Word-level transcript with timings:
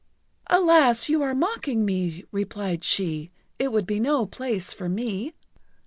"Alas, 0.49 1.09
you 1.09 1.21
are 1.21 1.35
mocking 1.35 1.85
me!" 1.85 2.23
replied 2.31 2.83
she. 2.83 3.29
"It 3.59 3.71
would 3.71 3.85
be 3.85 3.99
no 3.99 4.25
place 4.25 4.73
for 4.73 4.89
me!" 4.89 5.35